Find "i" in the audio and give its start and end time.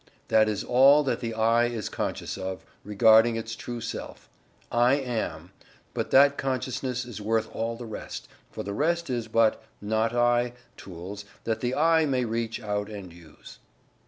1.35-1.65, 4.71-4.95, 10.11-10.53, 11.75-12.07